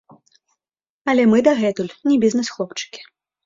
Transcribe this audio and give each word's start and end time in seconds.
Але 1.13 1.23
мы 1.35 1.45
дагэтуль 1.49 1.95
не 2.11 2.19
бізнэс-хлопчыкі. 2.27 3.01